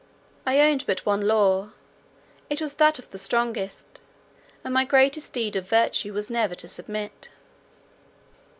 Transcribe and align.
I 0.47 0.59
owned 0.61 0.85
but 0.87 1.05
one 1.05 1.21
law, 1.21 1.73
it 2.49 2.59
was 2.59 2.73
that 2.73 2.97
of 2.97 3.11
the 3.11 3.19
strongest, 3.19 4.01
and 4.63 4.73
my 4.73 4.83
greatest 4.83 5.31
deed 5.31 5.55
of 5.55 5.69
virtue 5.69 6.11
was 6.11 6.31
never 6.31 6.55
to 6.55 6.67
submit. 6.67 7.29